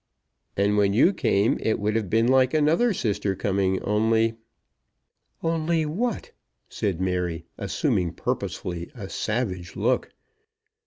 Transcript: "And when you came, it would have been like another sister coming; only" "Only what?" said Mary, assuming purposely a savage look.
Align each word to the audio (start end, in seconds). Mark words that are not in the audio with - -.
"And 0.57 0.77
when 0.77 0.93
you 0.93 1.13
came, 1.13 1.59
it 1.61 1.79
would 1.79 1.95
have 1.95 2.09
been 2.09 2.27
like 2.27 2.55
another 2.55 2.91
sister 2.91 3.35
coming; 3.35 3.79
only" 3.83 4.33
"Only 5.43 5.85
what?" 5.85 6.31
said 6.69 6.99
Mary, 6.99 7.45
assuming 7.59 8.13
purposely 8.13 8.89
a 8.95 9.07
savage 9.09 9.75
look. 9.75 10.09